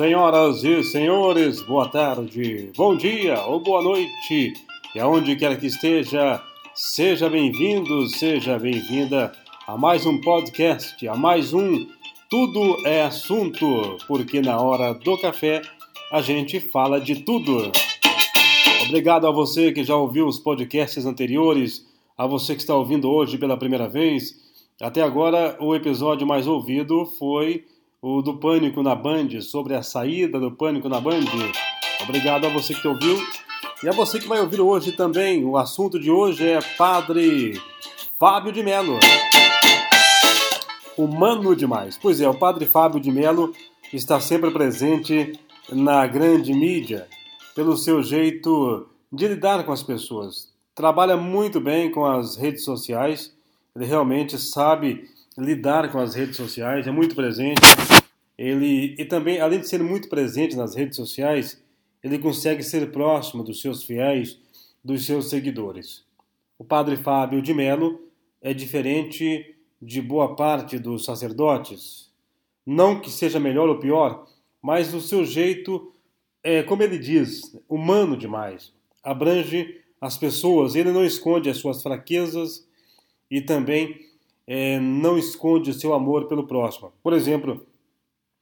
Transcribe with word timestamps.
Senhoras 0.00 0.64
e 0.64 0.82
senhores, 0.82 1.60
boa 1.60 1.86
tarde, 1.86 2.70
bom 2.74 2.96
dia 2.96 3.38
ou 3.44 3.60
boa 3.60 3.82
noite, 3.82 4.54
e 4.94 4.98
aonde 4.98 5.36
quer 5.36 5.60
que 5.60 5.66
esteja, 5.66 6.42
seja 6.74 7.28
bem-vindo, 7.28 8.08
seja 8.08 8.58
bem-vinda 8.58 9.30
a 9.66 9.76
mais 9.76 10.06
um 10.06 10.18
podcast, 10.18 11.06
a 11.06 11.14
mais 11.14 11.52
um 11.52 11.86
Tudo 12.30 12.78
é 12.86 13.02
Assunto, 13.02 13.98
porque 14.08 14.40
na 14.40 14.58
hora 14.58 14.94
do 14.94 15.18
café 15.18 15.60
a 16.10 16.22
gente 16.22 16.58
fala 16.60 16.98
de 16.98 17.16
tudo. 17.16 17.70
Obrigado 18.86 19.26
a 19.26 19.30
você 19.30 19.70
que 19.70 19.84
já 19.84 19.96
ouviu 19.96 20.26
os 20.26 20.38
podcasts 20.38 21.04
anteriores, 21.04 21.86
a 22.16 22.26
você 22.26 22.54
que 22.54 22.62
está 22.62 22.74
ouvindo 22.74 23.10
hoje 23.10 23.36
pela 23.36 23.58
primeira 23.58 23.86
vez. 23.86 24.34
Até 24.80 25.02
agora, 25.02 25.58
o 25.60 25.74
episódio 25.74 26.26
mais 26.26 26.46
ouvido 26.46 27.04
foi 27.04 27.66
o 28.02 28.22
do 28.22 28.38
Pânico 28.38 28.82
na 28.82 28.94
Band, 28.94 29.40
sobre 29.42 29.74
a 29.74 29.82
saída 29.82 30.40
do 30.40 30.50
Pânico 30.50 30.88
na 30.88 31.00
Band. 31.00 31.26
Obrigado 32.02 32.46
a 32.46 32.48
você 32.48 32.72
que 32.72 32.88
ouviu. 32.88 33.18
E 33.82 33.88
a 33.88 33.92
você 33.92 34.18
que 34.18 34.26
vai 34.26 34.40
ouvir 34.40 34.60
hoje 34.60 34.92
também. 34.92 35.44
O 35.44 35.56
assunto 35.56 35.98
de 35.98 36.10
hoje 36.10 36.46
é 36.46 36.60
Padre 36.78 37.60
Fábio 38.18 38.52
de 38.52 38.62
Melo. 38.62 38.98
Humano 40.96 41.54
demais. 41.54 41.98
Pois 42.00 42.20
é, 42.20 42.28
o 42.28 42.34
Padre 42.34 42.64
Fábio 42.64 43.00
de 43.00 43.10
Melo 43.10 43.54
está 43.92 44.18
sempre 44.18 44.50
presente 44.50 45.38
na 45.70 46.06
grande 46.06 46.54
mídia 46.54 47.06
pelo 47.54 47.76
seu 47.76 48.02
jeito 48.02 48.86
de 49.12 49.28
lidar 49.28 49.64
com 49.64 49.72
as 49.72 49.82
pessoas. 49.82 50.50
Trabalha 50.74 51.16
muito 51.16 51.60
bem 51.60 51.90
com 51.90 52.06
as 52.06 52.36
redes 52.36 52.64
sociais. 52.64 53.34
Ele 53.76 53.84
realmente 53.84 54.38
sabe 54.38 55.08
lidar 55.38 55.90
com 55.90 55.98
as 55.98 56.14
redes 56.14 56.36
sociais, 56.36 56.86
é 56.86 56.90
muito 56.90 57.14
presente. 57.14 57.60
Ele 58.36 58.94
e 58.98 59.04
também, 59.04 59.40
além 59.40 59.60
de 59.60 59.68
ser 59.68 59.82
muito 59.82 60.08
presente 60.08 60.56
nas 60.56 60.74
redes 60.74 60.96
sociais, 60.96 61.62
ele 62.02 62.18
consegue 62.18 62.62
ser 62.62 62.90
próximo 62.90 63.42
dos 63.42 63.60
seus 63.60 63.84
fiéis, 63.84 64.38
dos 64.82 65.04
seus 65.04 65.28
seguidores. 65.28 66.04
O 66.58 66.64
padre 66.64 66.96
Fábio 66.96 67.42
de 67.42 67.52
Melo 67.52 68.00
é 68.40 68.54
diferente 68.54 69.54
de 69.80 70.00
boa 70.00 70.34
parte 70.34 70.78
dos 70.78 71.04
sacerdotes. 71.04 72.10
Não 72.66 73.00
que 73.00 73.10
seja 73.10 73.40
melhor 73.40 73.68
ou 73.68 73.78
pior, 73.78 74.26
mas 74.62 74.92
o 74.94 75.00
seu 75.00 75.24
jeito 75.24 75.92
é, 76.42 76.62
como 76.62 76.82
ele 76.82 76.98
diz, 76.98 77.56
humano 77.68 78.16
demais. 78.16 78.72
Abrange 79.02 79.80
as 80.00 80.16
pessoas, 80.16 80.74
ele 80.74 80.92
não 80.92 81.04
esconde 81.04 81.50
as 81.50 81.58
suas 81.58 81.82
fraquezas 81.82 82.66
e 83.30 83.40
também 83.40 84.00
é, 84.52 84.80
não 84.80 85.16
esconde 85.16 85.70
o 85.70 85.74
seu 85.74 85.94
amor 85.94 86.26
pelo 86.26 86.44
próximo. 86.44 86.92
Por 87.04 87.12
exemplo, 87.12 87.64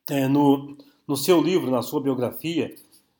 é, 0.08 0.26
no, 0.26 0.74
no 1.06 1.14
seu 1.18 1.38
livro, 1.38 1.70
na 1.70 1.82
sua 1.82 2.00
biografia, 2.00 2.74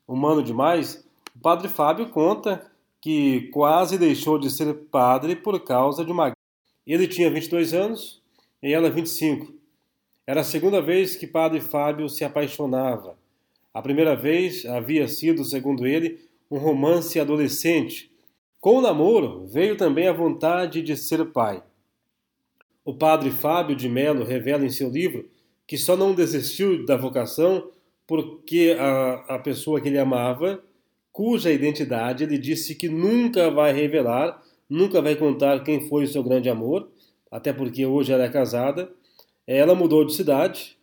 Humano 0.07 0.41
Demais, 0.41 1.07
o 1.35 1.39
padre 1.39 1.67
Fábio 1.67 2.09
conta 2.09 2.65
que 2.99 3.41
quase 3.53 3.95
deixou 3.95 4.39
de 4.39 4.49
ser 4.49 4.73
padre 4.73 5.35
por 5.35 5.63
causa 5.63 6.03
de 6.03 6.11
uma. 6.11 6.33
Ele 6.87 7.07
tinha 7.07 7.29
22 7.29 7.75
anos 7.75 8.23
e 8.59 8.73
ela 8.73 8.89
25. 8.89 9.53
Era 10.25 10.41
a 10.41 10.43
segunda 10.43 10.81
vez 10.81 11.15
que 11.15 11.27
padre 11.27 11.61
Fábio 11.61 12.09
se 12.09 12.23
apaixonava. 12.23 13.15
A 13.71 13.83
primeira 13.83 14.15
vez 14.15 14.65
havia 14.65 15.07
sido, 15.07 15.45
segundo 15.45 15.85
ele, 15.85 16.19
um 16.49 16.57
romance 16.57 17.19
adolescente. 17.19 18.11
Com 18.59 18.77
o 18.77 18.81
namoro 18.81 19.45
veio 19.45 19.77
também 19.77 20.07
a 20.07 20.11
vontade 20.11 20.81
de 20.81 20.97
ser 20.97 21.23
pai. 21.25 21.61
O 22.83 22.93
padre 22.93 23.29
Fábio 23.31 23.75
de 23.75 23.87
Melo 23.89 24.23
revela 24.23 24.65
em 24.65 24.69
seu 24.69 24.89
livro 24.89 25.29
que 25.67 25.77
só 25.77 25.95
não 25.95 26.15
desistiu 26.15 26.85
da 26.85 26.97
vocação 26.97 27.71
porque 28.07 28.75
a, 28.79 29.35
a 29.35 29.39
pessoa 29.39 29.79
que 29.79 29.87
ele 29.87 29.99
amava, 29.99 30.63
cuja 31.11 31.51
identidade 31.51 32.23
ele 32.23 32.39
disse 32.39 32.73
que 32.73 32.89
nunca 32.89 33.51
vai 33.51 33.71
revelar, 33.71 34.41
nunca 34.67 34.99
vai 34.99 35.15
contar 35.15 35.63
quem 35.63 35.87
foi 35.87 36.05
o 36.05 36.07
seu 36.07 36.23
grande 36.23 36.49
amor, 36.49 36.89
até 37.29 37.53
porque 37.53 37.85
hoje 37.85 38.11
ela 38.11 38.23
é 38.23 38.29
casada, 38.29 38.91
ela 39.45 39.75
mudou 39.75 40.03
de 40.03 40.15
cidade 40.15 40.75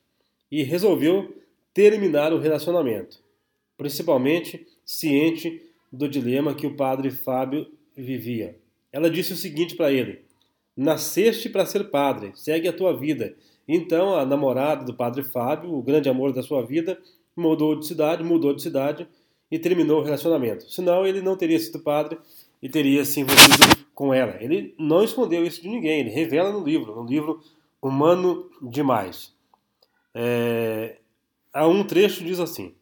e 0.51 0.63
resolveu 0.63 1.37
terminar 1.75 2.33
o 2.33 2.39
relacionamento, 2.39 3.19
principalmente 3.77 4.67
ciente 4.85 5.63
do 5.93 6.09
dilema 6.09 6.55
que 6.55 6.67
o 6.67 6.77
padre 6.77 7.11
Fábio 7.11 7.67
vivia. 7.97 8.57
Ela 8.93 9.11
disse 9.11 9.33
o 9.33 9.37
seguinte 9.37 9.75
para 9.75 9.91
ele: 9.93 10.26
Nasceste 10.77 11.49
para 11.49 11.65
ser 11.65 11.91
padre, 11.91 12.33
segue 12.35 12.69
a 12.69 12.73
tua 12.73 12.97
vida. 12.97 13.35
Então 13.67 14.15
a 14.15 14.27
namorada 14.27 14.85
do 14.85 14.95
padre 14.95 15.23
Fábio, 15.23 15.75
o 15.75 15.83
grande 15.83 16.09
amor 16.09 16.33
da 16.33 16.43
sua 16.43 16.65
vida, 16.65 16.99
mudou 17.35 17.79
de 17.79 17.87
cidade, 17.87 18.23
mudou 18.23 18.55
de 18.55 18.63
cidade 18.63 19.09
e 19.51 19.59
terminou 19.59 20.01
o 20.01 20.05
relacionamento. 20.05 20.71
Senão 20.71 21.07
ele 21.07 21.23
não 21.23 21.37
teria 21.37 21.59
sido 21.59 21.79
padre 21.79 22.19
e 22.63 22.69
teria 22.69 23.05
se 23.05 23.21
envolvido 23.21 23.87
com 23.95 24.13
ela. 24.13 24.37
Ele 24.41 24.75
não 24.79 25.03
escondeu 25.03 25.45
isso 25.45 25.63
de 25.63 25.69
ninguém, 25.69 26.01
ele 26.01 26.11
revela 26.11 26.53
no 26.53 26.65
livro, 26.65 26.95
no 26.95 27.09
livro 27.09 27.41
Humano 27.81 28.51
Demais. 28.63 29.35
É... 30.15 30.99
Há 31.53 31.67
um 31.67 31.85
trecho 31.85 32.25
diz 32.25 32.39
assim: 32.39 32.75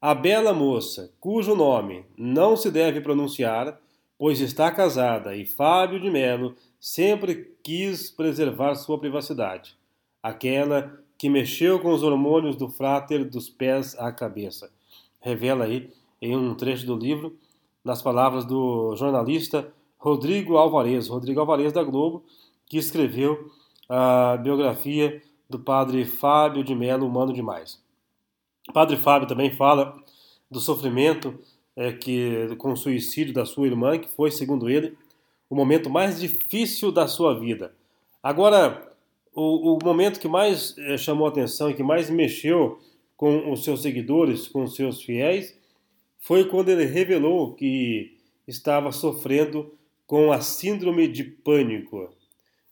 A 0.00 0.14
bela 0.14 0.52
moça, 0.52 1.12
cujo 1.18 1.54
nome 1.54 2.04
não 2.16 2.56
se 2.56 2.70
deve 2.70 3.00
pronunciar, 3.00 3.80
pois 4.20 4.38
está 4.38 4.70
casada, 4.70 5.34
e 5.34 5.46
Fábio 5.46 5.98
de 5.98 6.10
Melo 6.10 6.54
sempre 6.78 7.56
quis 7.62 8.10
preservar 8.10 8.74
sua 8.74 8.98
privacidade, 8.98 9.78
aquela 10.22 11.02
que 11.16 11.30
mexeu 11.30 11.80
com 11.80 11.90
os 11.90 12.02
hormônios 12.02 12.54
do 12.54 12.68
fráter 12.68 13.24
dos 13.24 13.48
pés 13.48 13.98
à 13.98 14.12
cabeça. 14.12 14.70
Revela 15.20 15.64
aí 15.64 15.90
em 16.20 16.36
um 16.36 16.54
trecho 16.54 16.84
do 16.84 16.98
livro, 16.98 17.34
nas 17.82 18.02
palavras 18.02 18.44
do 18.44 18.94
jornalista 18.94 19.72
Rodrigo 19.96 20.58
Alvarez, 20.58 21.08
Rodrigo 21.08 21.40
Alvarez 21.40 21.72
da 21.72 21.82
Globo, 21.82 22.22
que 22.66 22.76
escreveu 22.76 23.50
a 23.88 24.36
biografia 24.36 25.22
do 25.48 25.58
padre 25.58 26.04
Fábio 26.04 26.62
de 26.62 26.74
Melo, 26.74 27.06
Humano 27.06 27.32
Demais. 27.32 27.82
O 28.68 28.72
padre 28.74 28.98
Fábio 28.98 29.26
também 29.26 29.50
fala 29.50 29.98
do 30.50 30.60
sofrimento 30.60 31.38
é, 31.80 31.92
que 31.92 32.54
com 32.58 32.72
o 32.72 32.76
suicídio 32.76 33.32
da 33.32 33.46
sua 33.46 33.66
irmã, 33.66 33.98
que 33.98 34.10
foi, 34.10 34.30
segundo 34.30 34.68
ele, 34.68 34.98
o 35.48 35.56
momento 35.56 35.88
mais 35.88 36.20
difícil 36.20 36.92
da 36.92 37.08
sua 37.08 37.40
vida. 37.40 37.74
Agora, 38.22 38.86
o, 39.34 39.76
o 39.76 39.78
momento 39.82 40.20
que 40.20 40.28
mais 40.28 40.76
eh, 40.76 40.98
chamou 40.98 41.26
atenção 41.26 41.70
e 41.70 41.74
que 41.74 41.82
mais 41.82 42.10
mexeu 42.10 42.78
com 43.16 43.50
os 43.50 43.64
seus 43.64 43.80
seguidores, 43.80 44.46
com 44.46 44.64
os 44.64 44.76
seus 44.76 45.02
fiéis, 45.02 45.58
foi 46.18 46.44
quando 46.44 46.68
ele 46.68 46.84
revelou 46.84 47.54
que 47.54 48.18
estava 48.46 48.92
sofrendo 48.92 49.72
com 50.06 50.30
a 50.30 50.42
síndrome 50.42 51.08
de 51.08 51.24
pânico. 51.24 52.14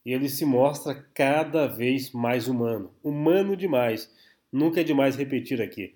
E 0.04 0.12
ele 0.12 0.28
se 0.28 0.44
mostra 0.44 0.94
cada 1.14 1.66
vez 1.66 2.12
mais 2.12 2.46
humano, 2.46 2.90
humano 3.02 3.56
demais. 3.56 4.12
Nunca 4.52 4.82
é 4.82 4.84
demais 4.84 5.16
repetir 5.16 5.62
aqui. 5.62 5.94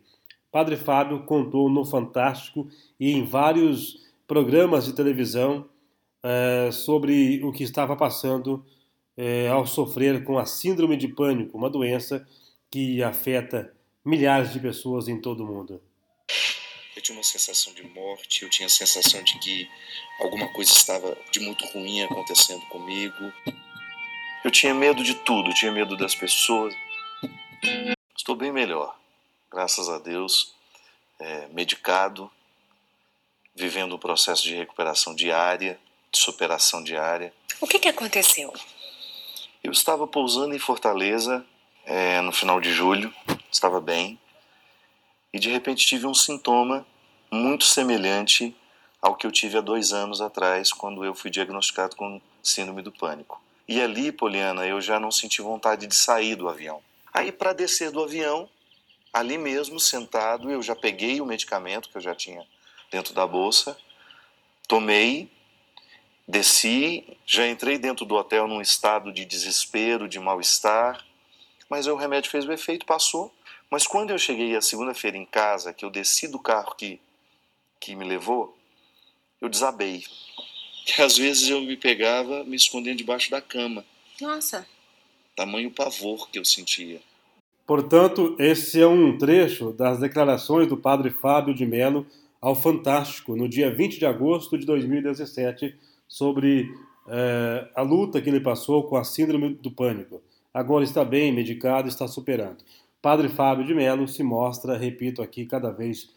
Padre 0.53 0.77
Fábio 0.77 1.25
contou 1.25 1.71
no 1.71 1.83
Fantástico 1.83 2.69
e 3.01 3.11
em 3.11 3.25
vários 3.25 4.03
programas 4.29 4.85
de 4.85 4.93
televisão 4.93 5.67
é, 6.23 6.71
sobre 6.71 7.43
o 7.43 7.51
que 7.51 7.65
estava 7.65 7.97
passando 7.97 8.63
é, 9.17 9.49
ao 9.49 9.67
sofrer 9.67 10.23
com 10.25 10.39
a 10.39 10.45
síndrome 10.45 10.99
de 10.99 11.09
pânico, 11.09 11.57
uma 11.57 11.71
doença 11.71 12.29
que 12.71 13.03
afeta 13.03 13.75
milhares 14.05 14.53
de 14.53 14.61
pessoas 14.61 15.09
em 15.09 15.19
todo 15.19 15.43
o 15.43 15.47
mundo. 15.47 15.81
Eu 16.95 17.01
tinha 17.01 17.17
uma 17.17 17.25
sensação 17.25 17.73
de 17.73 17.83
morte, 17.85 18.43
eu 18.43 18.51
tinha 18.51 18.67
a 18.67 18.71
sensação 18.71 19.23
de 19.25 19.39
que 19.39 19.67
alguma 20.21 20.53
coisa 20.53 20.71
estava 20.71 21.17
de 21.31 21.41
muito 21.41 21.65
ruim 21.69 22.03
acontecendo 22.03 22.61
comigo. 22.67 23.33
Eu 24.45 24.51
tinha 24.51 24.75
medo 24.75 25.03
de 25.03 25.15
tudo, 25.15 25.55
tinha 25.55 25.73
medo 25.73 25.97
das 25.97 26.15
pessoas. 26.15 26.75
Estou 28.15 28.37
bem 28.37 28.53
melhor, 28.53 28.95
graças 29.53 29.89
a 29.89 29.99
Deus, 29.99 30.55
é, 31.21 31.49
medicado, 31.49 32.31
vivendo 33.55 33.95
um 33.95 33.99
processo 33.99 34.43
de 34.43 34.55
recuperação 34.55 35.15
diária 35.15 35.79
de 36.13 36.19
superação 36.19 36.85
diária. 36.85 37.33
O 37.61 37.67
que, 37.67 37.79
que 37.79 37.89
aconteceu? 37.89 38.53
Eu 39.65 39.73
estava 39.73 40.07
pousando 40.07 40.55
em 40.55 40.59
Fortaleza 40.59 41.45
é, 41.87 42.21
no 42.21 42.33
final 42.33 42.61
de 42.61 42.71
julho, 42.71 43.13
estava 43.51 43.81
bem, 43.81 44.19
e 45.33 45.39
de 45.39 45.49
repente 45.49 45.87
tive 45.87 46.07
um 46.07 46.15
sintoma 46.15 46.87
muito 47.31 47.65
semelhante 47.65 48.55
ao 49.01 49.17
que 49.17 49.27
eu 49.27 49.33
tive 49.33 49.57
há 49.57 49.61
dois 49.61 49.93
anos 49.93 50.21
atrás, 50.21 50.73
quando 50.73 51.05
eu 51.05 51.15
fui 51.15 51.31
diagnosticado 51.31 51.97
com 51.97 52.21
síndrome 52.43 52.83
do 52.83 52.93
pânico. 52.93 53.43
E 53.67 53.81
ali, 53.81 54.13
Poliana, 54.13 54.67
eu 54.67 54.81
já 54.81 55.01
não 55.01 55.11
senti 55.11 55.41
vontade 55.41 55.87
de 55.87 55.95
sair 55.95 56.37
do 56.37 56.49
avião. 56.49 56.83
Aí, 57.13 57.33
para 57.33 57.53
descer 57.53 57.91
do 57.91 58.03
avião, 58.03 58.49
ali 59.13 59.37
mesmo, 59.37 59.79
sentado, 59.79 60.51
eu 60.51 60.63
já 60.63 60.75
peguei 60.75 61.21
o 61.21 61.27
medicamento 61.27 61.89
que 61.89 61.97
eu 61.97 62.01
já 62.01 62.15
tinha 62.15 62.47
dentro 62.91 63.15
da 63.15 63.27
bolsa, 63.27 63.77
tomei 64.67 65.31
Desci, 66.27 67.05
já 67.27 67.49
entrei 67.49 67.79
dentro 67.79 68.05
do 68.07 68.15
hotel 68.15 68.47
num 68.47 68.61
estado 68.61 69.13
de 69.13 69.25
desespero, 69.25 70.09
de 70.09 70.19
mal-estar, 70.21 71.05
mas 71.69 71.87
o 71.87 71.97
remédio 71.97 72.31
fez 72.31 72.47
o 72.47 72.53
efeito, 72.53 72.87
passou. 72.87 73.35
Mas 73.69 73.87
quando 73.87 74.11
eu 74.11 74.19
cheguei 74.19 74.55
a 74.55 74.63
segunda-feira 74.63 75.17
em 75.17 75.27
casa, 75.27 75.75
que 75.75 75.85
eu 75.85 75.91
desci 75.91 76.29
do 76.29 76.39
carro 76.39 76.75
que, 76.75 77.01
que 77.81 77.97
me 77.97 78.05
levou, 78.05 78.57
eu 79.41 79.49
desabei. 79.49 80.05
Que 80.85 81.03
às 81.03 81.17
vezes 81.17 81.49
eu 81.49 81.61
me 81.61 81.77
pegava 81.77 82.45
me 82.45 82.57
escondendo 82.57 82.99
debaixo 82.99 83.31
da 83.31 83.41
cama. 83.41 83.85
Nossa. 84.21 84.67
Tamanho 85.35 85.71
pavor 85.71 86.29
que 86.31 86.39
eu 86.39 86.45
sentia. 86.45 87.01
Portanto, 87.67 88.35
esse 88.39 88.81
é 88.81 88.87
um 88.87 89.17
trecho 89.17 89.73
das 89.73 89.99
declarações 89.99 90.67
do 90.67 90.77
padre 90.77 91.11
Fábio 91.11 91.55
de 91.55 91.65
Mello 91.65 92.07
ao 92.41 92.55
Fantástico, 92.55 93.37
no 93.37 93.49
dia 93.49 93.73
20 93.73 93.99
de 93.99 94.07
agosto 94.07 94.59
de 94.59 94.67
2017, 94.67 95.75
sobre 96.09 96.75
eh, 97.09 97.69
a 97.75 97.83
luta 97.83 98.21
que 98.21 98.29
ele 98.29 98.41
passou 98.41 98.83
com 98.85 98.97
a 98.97 99.05
síndrome 99.05 99.55
do 99.55 99.71
pânico. 99.71 100.21
Agora 100.53 100.85
está 100.85 101.05
bem, 101.05 101.33
medicado, 101.33 101.89
está 101.89 102.09
superando. 102.09 102.59
Padre 103.01 103.29
Fábio 103.29 103.65
de 103.65 103.75
Mello 103.75 104.07
se 104.07 104.23
mostra, 104.23 104.77
repito 104.77 105.23
aqui, 105.23 105.47
cada 105.47 105.71
vez 105.71 106.11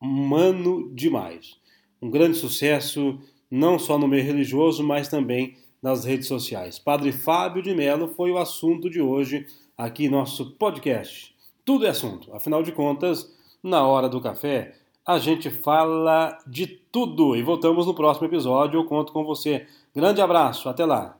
humano 0.00 0.90
demais. 0.94 1.56
Um 2.00 2.10
grande 2.10 2.36
sucesso, 2.36 3.18
não 3.50 3.78
só 3.78 3.98
no 3.98 4.08
meio 4.08 4.24
religioso, 4.24 4.82
mas 4.82 5.08
também 5.08 5.56
nas 5.82 6.04
redes 6.04 6.28
sociais. 6.28 6.78
Padre 6.78 7.12
Fábio 7.12 7.62
de 7.62 7.74
Mello 7.74 8.08
foi 8.08 8.30
o 8.30 8.38
assunto 8.38 8.88
de 8.88 9.00
hoje 9.00 9.46
aqui 9.76 10.08
nosso 10.08 10.52
podcast. 10.52 11.34
Tudo 11.64 11.86
é 11.86 11.90
assunto. 11.90 12.34
Afinal 12.34 12.62
de 12.62 12.72
contas, 12.72 13.32
na 13.62 13.86
hora 13.86 14.08
do 14.08 14.20
café, 14.20 14.74
a 15.06 15.18
gente 15.18 15.50
fala 15.50 16.38
de 16.46 16.66
tudo. 16.66 17.36
E 17.36 17.42
voltamos 17.42 17.86
no 17.86 17.94
próximo 17.94 18.26
episódio. 18.26 18.80
Eu 18.80 18.84
conto 18.84 19.12
com 19.12 19.24
você. 19.24 19.66
Grande 19.94 20.20
abraço, 20.20 20.68
até 20.68 20.84
lá. 20.84 21.16